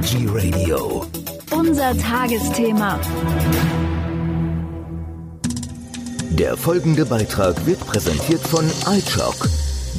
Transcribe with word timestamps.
Energy 0.00 0.26
Radio. 0.28 1.04
Unser 1.50 1.94
Tagesthema. 1.98 2.98
Der 6.30 6.56
folgende 6.56 7.04
Beitrag 7.04 7.66
wird 7.66 7.80
präsentiert 7.80 8.40
von 8.40 8.64
iChock, 8.96 9.48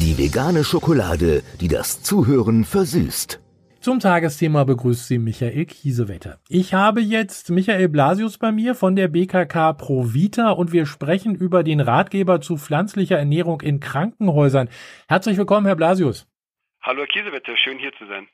die 0.02 0.18
vegane 0.18 0.64
Schokolade, 0.64 1.44
die 1.60 1.68
das 1.68 2.02
Zuhören 2.02 2.66
versüßt. 2.66 3.40
Zum 3.80 4.00
Tagesthema 4.00 4.64
begrüßt 4.64 5.08
Sie 5.08 5.20
Michael 5.20 5.66
Kiesewetter. 5.66 6.40
Ich 6.50 6.74
habe 6.74 7.02
jetzt 7.02 7.52
Michael 7.52 7.88
Blasius 7.88 8.40
bei 8.40 8.52
mir 8.52 8.74
von 8.74 8.96
der 8.96 9.08
BKK 9.08 9.74
Provita 9.74 10.50
und 10.50 10.72
wir 10.72 10.88
sprechen 10.88 11.36
über 11.36 11.62
den 11.62 11.80
Ratgeber 11.80 12.42
zu 12.42 12.58
pflanzlicher 12.58 13.20
Ernährung 13.20 13.62
in 13.62 13.80
Krankenhäusern. 13.80 14.68
Herzlich 15.08 15.38
willkommen, 15.38 15.68
Herr 15.68 15.76
Blasius. 15.76 16.28
Hallo, 16.82 17.02
Herr 17.02 17.08
Kiesewetter, 17.08 17.56
schön 17.56 17.78
hier 17.78 17.94
zu 18.00 18.08
sein. 18.08 18.28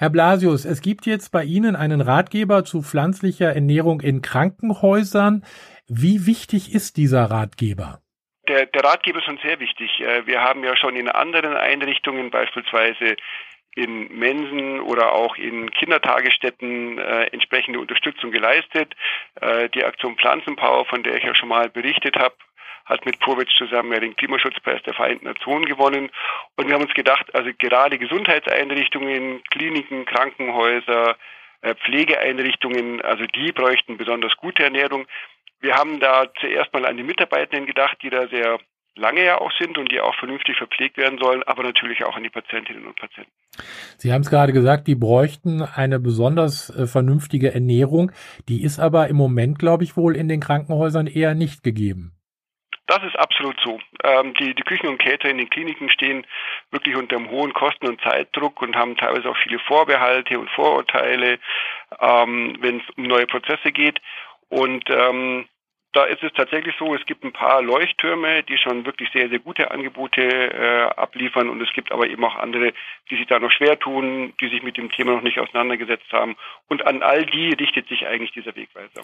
Herr 0.00 0.08
Blasius, 0.08 0.64
es 0.64 0.80
gibt 0.80 1.04
jetzt 1.04 1.28
bei 1.28 1.44
Ihnen 1.44 1.76
einen 1.76 2.00
Ratgeber 2.00 2.64
zu 2.64 2.80
pflanzlicher 2.80 3.54
Ernährung 3.54 4.00
in 4.00 4.22
Krankenhäusern. 4.22 5.44
Wie 5.88 6.24
wichtig 6.24 6.74
ist 6.74 6.96
dieser 6.96 7.30
Ratgeber? 7.30 8.00
Der, 8.48 8.64
der 8.64 8.82
Ratgeber 8.82 9.18
ist 9.18 9.26
schon 9.26 9.38
sehr 9.44 9.60
wichtig. 9.60 10.00
Äh, 10.00 10.26
wir 10.26 10.40
haben 10.40 10.64
ja 10.64 10.74
schon 10.74 10.96
in 10.96 11.10
anderen 11.10 11.54
Einrichtungen, 11.54 12.30
beispielsweise 12.30 13.16
in 13.76 14.08
Mensen 14.18 14.80
oder 14.80 15.12
auch 15.12 15.36
in 15.36 15.70
Kindertagesstätten 15.70 16.96
äh, 16.96 17.24
entsprechende 17.32 17.78
Unterstützung 17.78 18.30
geleistet. 18.30 18.94
Äh, 19.38 19.68
die 19.68 19.84
Aktion 19.84 20.16
Pflanzenpower, 20.16 20.86
von 20.86 21.02
der 21.02 21.16
ich 21.16 21.24
ja 21.24 21.34
schon 21.34 21.50
mal 21.50 21.68
berichtet 21.68 22.16
habe, 22.16 22.34
hat 22.90 23.06
mit 23.06 23.20
Purwitz 23.20 23.50
zusammen 23.56 23.92
ja 23.92 24.00
den 24.00 24.16
Klimaschutzpreis 24.16 24.82
der 24.82 24.94
Vereinten 24.94 25.26
Nationen 25.26 25.64
gewonnen. 25.64 26.10
Und 26.56 26.66
wir 26.66 26.74
haben 26.74 26.82
uns 26.82 26.94
gedacht, 26.94 27.34
also 27.34 27.50
gerade 27.56 27.98
Gesundheitseinrichtungen, 27.98 29.42
Kliniken, 29.50 30.04
Krankenhäuser, 30.04 31.16
äh, 31.62 31.74
Pflegeeinrichtungen, 31.76 33.00
also 33.00 33.24
die 33.26 33.52
bräuchten 33.52 33.96
besonders 33.96 34.36
gute 34.36 34.64
Ernährung. 34.64 35.06
Wir 35.60 35.76
haben 35.76 36.00
da 36.00 36.26
zuerst 36.40 36.72
mal 36.72 36.84
an 36.84 36.96
die 36.96 37.02
Mitarbeitenden 37.02 37.66
gedacht, 37.66 37.98
die 38.02 38.10
da 38.10 38.26
sehr 38.28 38.58
lange 38.96 39.24
ja 39.24 39.40
auch 39.40 39.52
sind 39.58 39.78
und 39.78 39.92
die 39.92 40.00
auch 40.00 40.14
vernünftig 40.16 40.56
verpflegt 40.56 40.96
werden 40.96 41.18
sollen, 41.22 41.42
aber 41.44 41.62
natürlich 41.62 42.04
auch 42.04 42.16
an 42.16 42.22
die 42.22 42.30
Patientinnen 42.30 42.86
und 42.86 42.96
Patienten. 42.96 43.30
Sie 43.98 44.12
haben 44.12 44.22
es 44.22 44.30
gerade 44.30 44.52
gesagt, 44.52 44.88
die 44.88 44.94
bräuchten 44.94 45.62
eine 45.62 46.00
besonders 46.00 46.70
äh, 46.70 46.86
vernünftige 46.86 47.52
Ernährung. 47.52 48.10
Die 48.48 48.62
ist 48.62 48.80
aber 48.80 49.08
im 49.08 49.16
Moment, 49.16 49.58
glaube 49.58 49.84
ich, 49.84 49.96
wohl 49.96 50.16
in 50.16 50.28
den 50.28 50.40
Krankenhäusern 50.40 51.06
eher 51.06 51.34
nicht 51.34 51.62
gegeben. 51.62 52.12
Das 52.90 53.04
ist 53.04 53.16
absolut 53.16 53.56
so. 53.60 53.78
Ähm, 54.02 54.34
die, 54.34 54.52
die 54.52 54.64
Küchen 54.64 54.88
und 54.88 54.98
Cater 54.98 55.30
in 55.30 55.38
den 55.38 55.48
Kliniken 55.48 55.90
stehen 55.90 56.26
wirklich 56.72 56.96
unter 56.96 57.14
einem 57.14 57.30
hohen 57.30 57.52
Kosten- 57.52 57.86
und 57.86 58.00
Zeitdruck 58.00 58.60
und 58.62 58.74
haben 58.74 58.96
teilweise 58.96 59.30
auch 59.30 59.36
viele 59.36 59.60
Vorbehalte 59.60 60.36
und 60.36 60.50
Vorurteile, 60.50 61.38
ähm, 62.00 62.56
wenn 62.58 62.78
es 62.80 62.82
um 62.96 63.04
neue 63.04 63.28
Prozesse 63.28 63.70
geht. 63.70 64.00
Und 64.48 64.90
ähm, 64.90 65.46
da 65.92 66.04
ist 66.04 66.22
es 66.22 66.32
tatsächlich 66.34 66.74
so, 66.78 66.94
es 66.94 67.04
gibt 67.06 67.24
ein 67.24 67.32
paar 67.32 67.62
Leuchttürme, 67.62 68.44
die 68.44 68.56
schon 68.58 68.86
wirklich 68.86 69.08
sehr, 69.12 69.28
sehr 69.28 69.40
gute 69.40 69.70
Angebote 69.72 70.22
äh, 70.22 70.82
abliefern 70.96 71.48
und 71.48 71.60
es 71.60 71.72
gibt 71.72 71.90
aber 71.90 72.08
eben 72.08 72.24
auch 72.24 72.36
andere, 72.36 72.72
die 73.10 73.16
sich 73.16 73.26
da 73.26 73.40
noch 73.40 73.50
schwer 73.50 73.78
tun, 73.78 74.32
die 74.40 74.48
sich 74.48 74.62
mit 74.62 74.76
dem 74.76 74.90
Thema 74.90 75.12
noch 75.12 75.22
nicht 75.22 75.40
auseinandergesetzt 75.40 76.12
haben. 76.12 76.36
Und 76.68 76.86
an 76.86 77.02
all 77.02 77.26
die 77.26 77.54
richtet 77.54 77.88
sich 77.88 78.06
eigentlich 78.06 78.30
dieser 78.32 78.54
Wegweiser. 78.54 79.02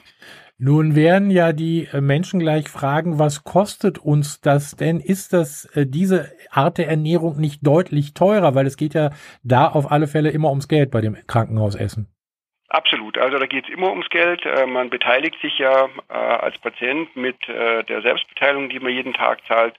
Nun 0.58 0.94
werden 0.94 1.30
ja 1.30 1.52
die 1.52 1.88
äh, 1.92 2.00
Menschen 2.00 2.38
gleich 2.38 2.68
fragen, 2.68 3.18
was 3.18 3.42
kostet 3.42 3.98
uns 3.98 4.40
das 4.40 4.76
denn? 4.76 5.00
Ist 5.00 5.32
das 5.32 5.64
äh, 5.76 5.86
diese 5.86 6.30
Art 6.50 6.78
der 6.78 6.88
Ernährung 6.88 7.40
nicht 7.40 7.66
deutlich 7.66 8.14
teurer? 8.14 8.54
Weil 8.54 8.66
es 8.66 8.76
geht 8.76 8.94
ja 8.94 9.10
da 9.42 9.66
auf 9.66 9.90
alle 9.90 10.06
Fälle 10.06 10.30
immer 10.30 10.50
ums 10.50 10.68
Geld 10.68 10.92
bei 10.92 11.00
dem 11.00 11.16
Krankenhausessen. 11.26 12.15
Absolut. 12.68 13.16
Also 13.16 13.38
da 13.38 13.46
geht 13.46 13.64
es 13.64 13.70
immer 13.70 13.90
ums 13.90 14.08
Geld. 14.08 14.44
Äh, 14.44 14.66
man 14.66 14.90
beteiligt 14.90 15.40
sich 15.40 15.58
ja 15.58 15.88
äh, 16.08 16.12
als 16.12 16.58
Patient 16.58 17.14
mit 17.14 17.48
äh, 17.48 17.84
der 17.84 18.02
Selbstbeteiligung, 18.02 18.68
die 18.68 18.80
man 18.80 18.92
jeden 18.92 19.14
Tag 19.14 19.38
zahlt, 19.46 19.74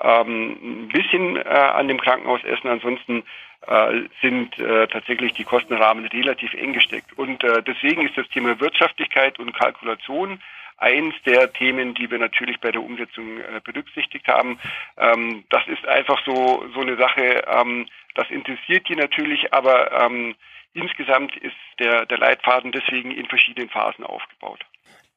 ähm, 0.00 0.56
ein 0.62 0.88
bisschen 0.88 1.36
äh, 1.36 1.40
an 1.40 1.88
dem 1.88 2.00
Krankenhausessen. 2.00 2.70
Ansonsten 2.70 3.24
äh, 3.66 4.02
sind 4.22 4.58
äh, 4.58 4.86
tatsächlich 4.86 5.32
die 5.32 5.44
Kostenrahmen 5.44 6.06
relativ 6.06 6.54
eng 6.54 6.72
gesteckt. 6.72 7.18
Und 7.18 7.42
deswegen 7.66 8.06
ist 8.06 8.16
das 8.16 8.28
Thema 8.28 8.58
Wirtschaftlichkeit 8.60 9.38
und 9.38 9.52
Kalkulation 9.52 10.40
eins 10.78 11.14
der 11.26 11.52
Themen, 11.52 11.92
die 11.92 12.10
wir 12.10 12.18
natürlich 12.18 12.58
bei 12.60 12.72
der 12.72 12.82
Umsetzung 12.82 13.40
berücksichtigt 13.64 14.26
haben. 14.28 14.58
Ähm, 14.96 15.44
das 15.50 15.66
ist 15.66 15.86
einfach 15.86 16.24
so 16.24 16.64
so 16.72 16.80
eine 16.80 16.96
Sache. 16.96 17.44
Ähm, 17.46 17.86
das 18.14 18.30
interessiert 18.30 18.88
die 18.88 18.96
natürlich, 18.96 19.52
aber 19.52 19.92
ähm, 20.02 20.34
Insgesamt 20.72 21.36
ist 21.36 21.56
der, 21.80 22.06
der 22.06 22.18
Leitfaden 22.18 22.70
deswegen 22.70 23.10
in 23.10 23.26
verschiedenen 23.26 23.68
Phasen 23.68 24.04
aufgebaut. 24.04 24.60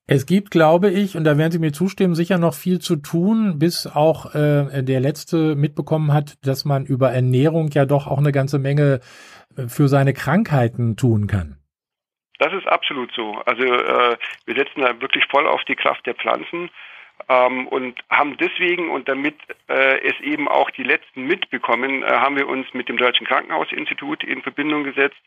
Es 0.07 0.25
gibt, 0.25 0.51
glaube 0.51 0.89
ich, 0.89 1.15
und 1.15 1.23
da 1.23 1.37
werden 1.37 1.51
Sie 1.51 1.59
mir 1.59 1.71
zustimmen, 1.71 2.15
sicher 2.15 2.37
noch 2.37 2.55
viel 2.55 2.79
zu 2.79 2.97
tun, 2.97 3.59
bis 3.59 3.87
auch 3.87 4.33
äh, 4.35 4.83
der 4.83 4.99
Letzte 4.99 5.55
mitbekommen 5.55 6.11
hat, 6.11 6.45
dass 6.45 6.65
man 6.65 6.85
über 6.85 7.11
Ernährung 7.11 7.69
ja 7.71 7.85
doch 7.85 8.07
auch 8.07 8.17
eine 8.17 8.31
ganze 8.31 8.59
Menge 8.59 8.99
äh, 9.55 9.67
für 9.67 9.87
seine 9.87 10.13
Krankheiten 10.13 10.97
tun 10.97 11.27
kann. 11.27 11.57
Das 12.39 12.51
ist 12.51 12.67
absolut 12.67 13.13
so. 13.15 13.35
Also 13.45 13.63
äh, 13.63 14.17
wir 14.45 14.55
setzen 14.55 14.81
da 14.81 14.99
wirklich 14.99 15.23
voll 15.29 15.47
auf 15.47 15.63
die 15.65 15.75
Kraft 15.75 16.05
der 16.05 16.15
Pflanzen 16.15 16.69
ähm, 17.29 17.67
und 17.67 17.99
haben 18.09 18.37
deswegen 18.37 18.89
und 18.89 19.07
damit 19.07 19.35
äh, 19.69 19.99
es 20.07 20.19
eben 20.21 20.47
auch 20.47 20.69
die 20.71 20.83
Letzten 20.83 21.25
mitbekommen, 21.25 22.03
äh, 22.03 22.07
haben 22.07 22.35
wir 22.35 22.47
uns 22.47 22.67
mit 22.73 22.89
dem 22.89 22.97
Deutschen 22.97 23.27
Krankenhausinstitut 23.27 24.23
in 24.23 24.41
Verbindung 24.41 24.83
gesetzt, 24.83 25.21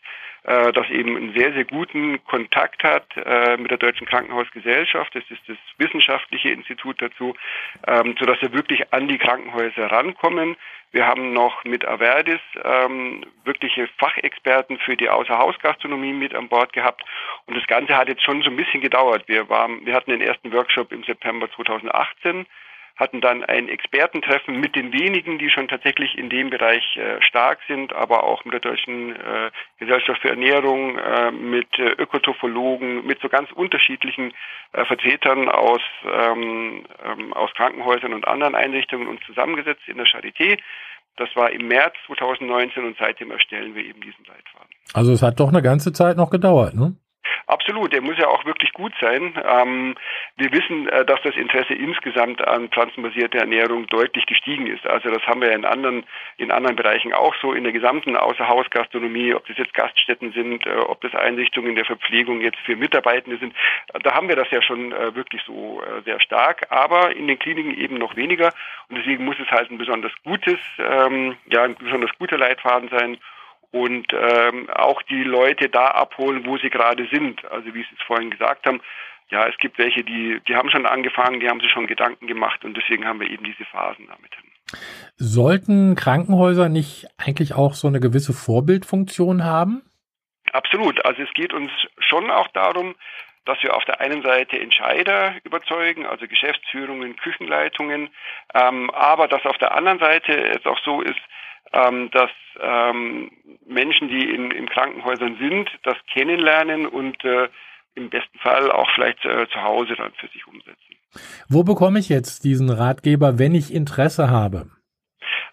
äh, 0.45 0.73
das 0.73 0.89
eben 0.91 1.17
einen 1.17 1.35
sehr, 1.35 1.53
sehr 1.53 1.65
guten 1.65 2.25
Kontakt 2.25 2.83
hat 2.85 3.07
äh, 3.17 3.57
mit 3.57 3.71
der 3.71 3.79
Deutschen 3.79 4.07
Krankenhausgesellschaft. 4.07 5.15
Das 5.15 5.25
ist 5.31 5.43
das 5.49 5.57
wissenschaftliche 5.79 6.51
Institut 6.51 7.01
dazu, 7.01 7.35
ähm, 7.87 8.15
sodass 8.19 8.41
wir 8.41 8.53
wirklich 8.53 8.93
an 8.93 9.09
die 9.09 9.19
Krankenhäuser 9.19 9.91
rankommen. 9.91 10.57
Wir 10.93 11.07
haben 11.07 11.33
noch 11.33 11.65
mit 11.65 11.87
Averdis 11.87 12.41
ähm, 12.65 13.25
wirkliche 13.45 13.89
Fachexperten 13.99 14.79
für 14.79 14.97
die 14.97 15.11
Außerhausgastronomie 15.11 16.13
mit 16.13 16.35
an 16.35 16.49
Bord 16.49 16.73
gehabt. 16.73 17.05
Und 17.47 17.57
das 17.57 17.67
Ganze 17.67 17.97
hat 17.97 18.09
jetzt 18.09 18.23
schon 18.23 18.43
so 18.43 18.51
ein 18.51 18.57
bisschen 18.57 18.81
gedauert. 18.81 19.25
Wir, 19.27 19.49
waren, 19.49 19.85
wir 19.85 19.95
hatten 19.95 20.11
den 20.11 20.21
ersten 20.21 20.53
Workshop 20.53 20.93
im 20.93 21.05
September 21.05 21.51
2018 21.53 22.47
hatten 22.97 23.21
dann 23.21 23.45
ein 23.45 23.69
Expertentreffen 23.69 24.59
mit 24.59 24.75
den 24.75 24.93
wenigen, 24.93 25.39
die 25.39 25.51
schon 25.51 25.69
tatsächlich 25.69 26.17
in 26.17 26.31
dem 26.31 26.51
Bereich 26.51 26.97
äh, 26.97 27.21
stark 27.23 27.59
sind, 27.69 27.93
aber 27.93 28.25
auch 28.25 28.45
mit 28.45 28.55
der 28.55 28.61
Deutschen 28.61 29.15
äh, 29.15 29.51
Gesellschaft 29.79 30.23
für 30.23 30.31
Ernährung, 30.31 30.99
äh, 30.99 31.31
mit 31.31 31.79
äh, 31.79 31.91
Ökotrophologen, 31.99 33.07
mit 33.07 33.21
so 33.21 33.29
ganz 33.29 33.53
unterschiedlichen 33.53 34.33
äh, 34.73 34.85
Vertretern 34.87 35.49
aus, 35.49 35.83
ähm, 36.11 36.87
ähm, 37.05 37.33
aus 37.35 37.53
Krankenhäusern 37.55 38.15
und 38.15 38.27
anderen 38.27 38.55
Einrichtungen 38.55 39.09
uns 39.09 39.21
zusammengesetzt 39.27 39.83
in 39.87 39.99
der 39.99 40.07
Charité. 40.07 40.59
Das 41.17 41.29
war 41.35 41.51
im 41.51 41.69
März 41.69 41.95
2019 42.07 42.85
und 42.85 42.97
seitdem 42.99 43.31
erstellen 43.31 43.75
wir 43.75 43.85
eben 43.85 44.01
diesen 44.01 44.25
Leitfaden. 44.25 44.69
Also 44.95 45.13
es 45.13 45.23
hat 45.23 45.39
doch 45.41 45.49
eine 45.49 45.63
ganze 45.63 45.93
Zeit 45.93 46.17
noch 46.17 46.31
gedauert, 46.31 46.75
ne? 46.75 46.97
Absolut, 47.49 47.93
der 47.93 48.03
muss 48.03 48.19
ja 48.19 48.27
auch 48.27 48.45
wirklich 48.45 48.73
gut 48.73 48.93
sein. 49.01 49.35
Ähm, 49.45 49.95
wir 50.37 50.51
wissen, 50.51 50.89
äh, 50.89 51.05
dass 51.05 51.23
das 51.23 51.37
Interesse 51.37 51.75
insgesamt 51.75 52.47
an 52.47 52.69
pflanzenbasierter 52.71 53.39
Ernährung 53.39 53.87
deutlich 53.87 54.27
gestiegen 54.27 54.67
ist. 54.67 54.85
Also 54.85 55.11
das 55.11 55.23
haben 55.29 55.41
wir 55.41 55.53
in 55.53 55.65
anderen, 55.65 56.05
in 56.39 56.51
anderen 56.51 56.75
Bereichen 56.75 57.13
auch 57.13 57.37
so, 57.41 57.53
in 57.53 57.63
der 57.63 57.73
gesamten 57.73 58.17
Außerhausgastronomie, 58.17 59.33
ob 59.33 59.47
das 59.47 59.59
jetzt 59.59 59.75
Gaststätten 59.75 60.33
sind, 60.33 60.67
äh, 60.67 60.75
ob 60.77 61.01
das 61.03 61.15
Einrichtungen 61.15 61.77
der 61.77 61.85
Verpflegung 61.85 62.41
jetzt 62.41 62.59
für 62.65 62.75
Mitarbeitende 62.75 63.39
sind. 63.39 63.55
Da 64.03 64.15
haben 64.15 64.29
wir 64.29 64.37
das 64.37 64.51
ja 64.51 64.61
schon 64.61 64.91
äh, 64.91 65.15
wirklich 65.15 65.43
so 65.47 65.81
sehr 66.05 66.21
stark, 66.21 66.67
aber 66.71 67.15
in 67.15 67.29
den 67.29 67.39
Kliniken 67.39 67.79
eben 67.79 67.97
noch 67.97 68.17
weniger. 68.17 68.53
Und 68.89 68.99
deswegen 68.99 69.25
muss 69.25 69.37
es 69.39 69.51
halt 69.53 69.71
ein 69.71 69.79
besonders 69.79 70.13
gutes, 70.25 70.59
ähm, 70.79 71.37
ja, 71.47 71.63
ein 71.63 71.77
besonders 71.77 72.11
guter 72.19 72.39
Leitfaden 72.39 72.89
sein 72.89 73.19
und 73.77 74.07
ähm, 74.13 74.71
auch 74.71 75.03
die 75.03 75.23
Leute 75.23 75.69
da 75.69 75.89
abholen, 75.89 76.47
wo 76.47 76.57
sie 76.59 76.71
gerade 76.71 77.07
sind. 77.13 77.45
Also 77.51 77.75
wie 77.75 77.83
Sie 77.83 77.95
es 77.97 78.03
vorhin 78.07 78.31
gesagt 78.31 78.67
haben, 78.67 78.81
ja, 79.31 79.47
es 79.49 79.57
gibt 79.59 79.79
welche, 79.79 80.05
die, 80.05 80.41
die 80.49 80.57
haben 80.57 80.71
schon 80.71 80.87
angefangen, 80.87 81.41
die 81.41 81.49
haben 81.49 81.61
sich 81.61 81.71
schon 81.71 81.87
Gedanken 81.87 82.27
gemacht 82.27 82.65
und 82.65 82.77
deswegen 82.77 83.05
haben 83.05 83.21
wir 83.21 83.29
eben 83.29 83.45
diese 83.45 83.65
Phasen 83.65 84.07
damit. 84.07 84.33
Sollten 85.17 85.95
Krankenhäuser 85.95 86.69
nicht 86.69 87.07
eigentlich 87.19 87.55
auch 87.55 87.75
so 87.75 87.89
eine 87.89 88.01
gewisse 88.01 88.33
Vorbildfunktion 88.33 89.45
haben? 89.45 89.83
Absolut. 90.53 91.05
Also 91.05 91.23
es 91.23 91.33
geht 91.35 91.53
uns 91.53 91.71
schon 91.99 92.31
auch 92.31 92.49
darum, 92.49 92.95
dass 93.45 93.63
wir 93.63 93.77
auf 93.77 93.85
der 93.85 94.01
einen 94.01 94.23
Seite 94.23 94.59
Entscheider 94.59 95.35
überzeugen, 95.45 96.07
also 96.07 96.27
Geschäftsführungen, 96.27 97.17
Küchenleitungen, 97.17 98.11
ähm, 98.55 98.91
aber 98.91 99.29
dass 99.29 99.45
auf 99.45 99.59
der 99.59 99.75
anderen 99.75 99.99
Seite 99.99 100.33
es 100.33 100.65
auch 100.67 100.79
so 100.85 101.01
ist, 101.01 101.21
ähm, 101.73 102.11
dass 102.11 102.31
ähm, 102.61 103.31
Menschen, 103.67 104.09
die 104.09 104.31
in, 104.31 104.51
in 104.51 104.69
Krankenhäusern 104.69 105.37
sind, 105.39 105.71
das 105.83 105.97
kennenlernen 106.13 106.87
und 106.87 107.23
äh, 107.25 107.49
im 107.95 108.11
besten 108.11 108.39
Fall 108.39 108.71
auch 108.71 108.89
vielleicht 108.95 109.25
äh, 109.25 109.47
zu 109.49 109.63
Hause 109.63 109.95
dann 109.97 110.13
für 110.15 110.29
sich 110.29 110.47
umsetzen. 110.47 110.97
Wo 111.49 111.65
bekomme 111.65 111.99
ich 111.99 112.09
jetzt 112.09 112.45
diesen 112.45 112.71
Ratgeber, 112.71 113.39
wenn 113.39 113.55
ich 113.55 113.73
Interesse 113.73 114.31
habe? 114.31 114.71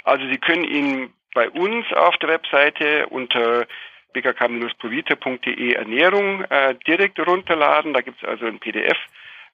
Also 0.03 0.27
Sie 0.27 0.37
können 0.37 0.65
ihn 0.65 1.13
bei 1.33 1.49
uns 1.49 1.85
auf 1.93 2.17
der 2.17 2.29
Webseite 2.29 3.07
unter 3.07 3.65
bkk-provita.de 4.13 5.73
Ernährung 5.73 6.43
äh, 6.43 6.75
direkt 6.85 7.19
runterladen. 7.19 7.93
Da 7.93 8.01
gibt 8.01 8.21
es 8.21 8.27
also 8.27 8.45
ein 8.45 8.59
PDF, 8.59 8.97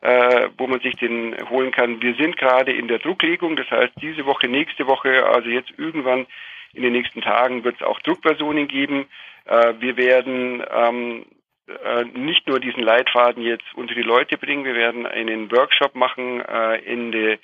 äh, 0.01 0.49
wo 0.57 0.67
man 0.67 0.81
sich 0.81 0.95
den 0.95 1.35
holen 1.49 1.71
kann. 1.71 2.01
Wir 2.01 2.15
sind 2.15 2.37
gerade 2.37 2.73
in 2.73 2.87
der 2.87 2.99
Drucklegung, 2.99 3.55
das 3.55 3.69
heißt 3.69 3.93
diese 4.01 4.25
Woche, 4.25 4.47
nächste 4.47 4.87
Woche, 4.87 5.25
also 5.25 5.49
jetzt 5.49 5.71
irgendwann 5.77 6.25
in 6.73 6.83
den 6.83 6.93
nächsten 6.93 7.21
Tagen 7.21 7.63
wird 7.63 7.75
es 7.75 7.85
auch 7.85 7.99
Druckversionen 8.01 8.67
geben. 8.67 9.07
Äh, 9.45 9.73
wir 9.79 9.97
werden 9.97 10.63
ähm, 10.71 11.25
äh, 11.67 12.05
nicht 12.17 12.47
nur 12.47 12.59
diesen 12.59 12.83
Leitfaden 12.83 13.43
jetzt 13.43 13.65
unter 13.75 13.95
die 13.95 14.01
Leute 14.01 14.37
bringen, 14.37 14.65
wir 14.65 14.75
werden 14.75 15.05
einen 15.05 15.51
Workshop 15.51 15.95
machen 15.95 16.41
äh, 16.41 16.77
Ende 16.85 17.39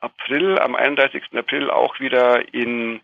April, 0.00 0.58
am 0.58 0.74
31. 0.74 1.22
April 1.34 1.70
auch 1.70 2.00
wieder 2.00 2.52
in 2.52 3.00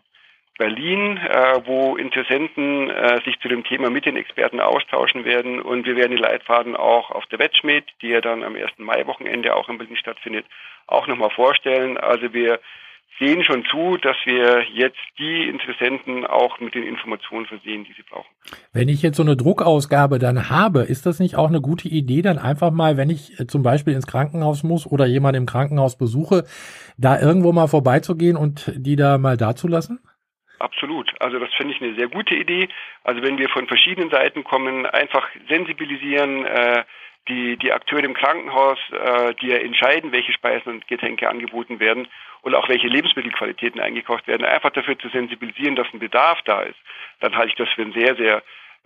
Berlin, 0.57 1.15
äh, 1.15 1.61
wo 1.65 1.95
Interessenten 1.95 2.89
äh, 2.89 3.21
sich 3.23 3.39
zu 3.39 3.47
dem 3.47 3.63
Thema 3.63 3.89
mit 3.89 4.05
den 4.05 4.17
Experten 4.17 4.59
austauschen 4.59 5.23
werden. 5.23 5.61
Und 5.61 5.85
wir 5.85 5.95
werden 5.95 6.11
die 6.11 6.21
Leitfaden 6.21 6.75
auch 6.75 7.11
auf 7.11 7.25
der 7.27 7.39
Wetschmed, 7.39 7.85
die 8.01 8.09
ja 8.09 8.19
dann 8.19 8.43
am 8.43 8.55
1. 8.55 8.71
Mai-Wochenende 8.77 9.55
auch 9.55 9.69
in 9.69 9.77
Berlin 9.77 9.95
stattfindet, 9.95 10.45
auch 10.85 11.07
nochmal 11.07 11.29
vorstellen. 11.29 11.97
Also 11.97 12.33
wir 12.33 12.59
sehen 13.17 13.43
schon 13.43 13.65
zu, 13.65 13.97
dass 13.97 14.15
wir 14.25 14.63
jetzt 14.73 14.99
die 15.17 15.47
Interessenten 15.47 16.25
auch 16.25 16.59
mit 16.59 16.75
den 16.75 16.83
Informationen 16.83 17.45
versehen, 17.45 17.83
die 17.83 17.93
sie 17.93 18.03
brauchen. 18.03 18.29
Wenn 18.73 18.87
ich 18.87 19.01
jetzt 19.01 19.17
so 19.17 19.23
eine 19.23 19.35
Druckausgabe 19.35 20.19
dann 20.19 20.49
habe, 20.49 20.81
ist 20.81 21.05
das 21.05 21.19
nicht 21.19 21.35
auch 21.35 21.49
eine 21.49 21.61
gute 21.61 21.87
Idee, 21.87 22.21
dann 22.21 22.37
einfach 22.37 22.71
mal, 22.71 22.97
wenn 22.97 23.09
ich 23.09 23.39
äh, 23.39 23.47
zum 23.47 23.63
Beispiel 23.63 23.93
ins 23.93 24.07
Krankenhaus 24.07 24.63
muss 24.63 24.85
oder 24.85 25.05
jemand 25.05 25.35
im 25.35 25.45
Krankenhaus 25.45 25.97
besuche, 25.97 26.43
da 26.97 27.19
irgendwo 27.19 27.51
mal 27.51 27.67
vorbeizugehen 27.67 28.37
und 28.37 28.71
die 28.75 28.95
da 28.95 29.17
mal 29.17 29.37
dazulassen? 29.37 29.99
Absolut. 30.59 31.09
Also 31.19 31.39
das 31.39 31.49
finde 31.55 31.73
ich 31.73 31.81
eine 31.81 31.95
sehr 31.95 32.09
gute 32.09 32.35
Idee. 32.35 32.67
Also 33.03 33.21
wenn 33.21 33.37
wir 33.37 33.49
von 33.49 33.67
verschiedenen 33.67 34.09
Seiten 34.09 34.43
kommen, 34.43 34.85
einfach 34.85 35.27
sensibilisieren, 35.47 36.45
äh, 36.45 36.83
die, 37.29 37.57
die 37.57 37.71
Akteure 37.71 38.03
im 38.03 38.13
Krankenhaus, 38.13 38.77
äh, 38.91 39.33
die 39.35 39.47
ja 39.47 39.57
entscheiden, 39.57 40.11
welche 40.11 40.33
Speisen 40.33 40.73
und 40.73 40.87
Getränke 40.87 41.29
angeboten 41.29 41.79
werden 41.79 42.07
und 42.41 42.55
auch 42.55 42.67
welche 42.69 42.87
Lebensmittelqualitäten 42.87 43.79
eingekauft 43.79 44.27
werden, 44.27 44.45
einfach 44.45 44.71
dafür 44.71 44.97
zu 44.97 45.09
sensibilisieren, 45.09 45.75
dass 45.75 45.87
ein 45.93 45.99
Bedarf 45.99 46.39
da 46.45 46.61
ist, 46.61 46.79
dann 47.19 47.35
halte 47.35 47.49
ich 47.49 47.55
das 47.55 47.69
für 47.69 47.83
einen 47.83 47.93
sehr, 47.93 48.15
sehr, 48.15 48.37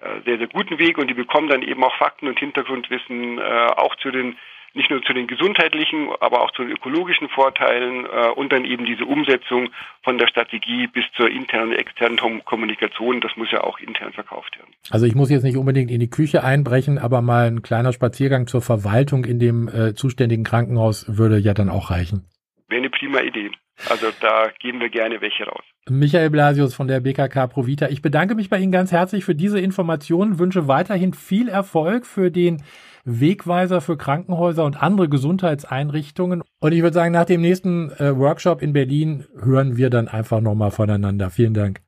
äh, 0.01 0.22
sehr, 0.25 0.38
sehr 0.38 0.48
guten 0.48 0.78
Weg. 0.80 0.98
Und 0.98 1.07
die 1.07 1.13
bekommen 1.13 1.50
dann 1.50 1.63
eben 1.63 1.84
auch 1.84 1.95
Fakten 1.95 2.28
und 2.28 2.40
Hintergrundwissen 2.40 3.40
äh, 3.40 3.42
auch 3.42 3.95
zu 3.95 4.12
den 4.12 4.38
nicht 4.73 4.89
nur 4.89 5.01
zu 5.03 5.13
den 5.13 5.27
gesundheitlichen, 5.27 6.09
aber 6.19 6.41
auch 6.41 6.51
zu 6.51 6.63
den 6.63 6.71
ökologischen 6.71 7.29
Vorteilen 7.29 8.05
äh, 8.05 8.29
und 8.35 8.51
dann 8.51 8.65
eben 8.65 8.85
diese 8.85 9.05
Umsetzung 9.05 9.69
von 10.03 10.17
der 10.17 10.27
Strategie 10.27 10.87
bis 10.87 11.05
zur 11.15 11.29
internen 11.29 11.73
externen 11.73 12.43
Kommunikation, 12.43 13.21
das 13.21 13.31
muss 13.35 13.51
ja 13.51 13.61
auch 13.61 13.79
intern 13.79 14.13
verkauft 14.13 14.57
werden. 14.57 14.71
Also 14.89 15.05
ich 15.05 15.15
muss 15.15 15.29
jetzt 15.29 15.43
nicht 15.43 15.57
unbedingt 15.57 15.91
in 15.91 15.99
die 15.99 16.09
Küche 16.09 16.43
einbrechen, 16.43 16.97
aber 16.97 17.21
mal 17.21 17.47
ein 17.47 17.61
kleiner 17.61 17.93
Spaziergang 17.93 18.47
zur 18.47 18.61
Verwaltung 18.61 19.25
in 19.25 19.39
dem 19.39 19.67
äh, 19.67 19.93
zuständigen 19.93 20.43
Krankenhaus 20.43 21.05
würde 21.17 21.37
ja 21.37 21.53
dann 21.53 21.69
auch 21.69 21.91
reichen. 21.91 22.25
Wäre 22.73 22.81
eine 22.81 22.89
prima 22.89 23.19
Idee. 23.19 23.51
Also 23.87 24.07
da 24.19 24.49
geben 24.59 24.79
wir 24.79 24.89
gerne 24.89 25.21
welche 25.21 25.43
raus. 25.43 25.63
Michael 25.87 26.31
Blasius 26.31 26.73
von 26.73 26.87
der 26.87 27.01
BKK 27.01 27.45
Provita. 27.45 27.87
Ich 27.89 28.01
bedanke 28.01 28.33
mich 28.33 28.49
bei 28.49 28.57
Ihnen 28.57 28.71
ganz 28.71 28.91
herzlich 28.91 29.25
für 29.25 29.35
diese 29.35 29.59
Informationen, 29.59 30.39
wünsche 30.39 30.67
weiterhin 30.67 31.13
viel 31.13 31.49
Erfolg 31.49 32.07
für 32.07 32.31
den 32.31 32.63
Wegweiser 33.05 33.79
für 33.79 33.95
Krankenhäuser 33.95 34.65
und 34.65 34.81
andere 34.81 35.07
Gesundheitseinrichtungen. 35.07 36.41
Und 36.61 36.71
ich 36.71 36.81
würde 36.81 36.95
sagen, 36.95 37.13
nach 37.13 37.25
dem 37.25 37.41
nächsten 37.41 37.91
äh, 37.91 38.17
Workshop 38.17 38.63
in 38.63 38.73
Berlin 38.73 39.27
hören 39.39 39.77
wir 39.77 39.91
dann 39.91 40.07
einfach 40.07 40.41
nochmal 40.41 40.71
voneinander. 40.71 41.29
Vielen 41.29 41.53
Dank. 41.53 41.81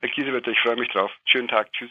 Herr 0.00 0.10
Kiesewetter, 0.10 0.52
ich 0.52 0.60
freue 0.60 0.76
mich 0.76 0.88
drauf. 0.90 1.10
Schönen 1.24 1.48
Tag. 1.48 1.68
Tschüss. 1.72 1.90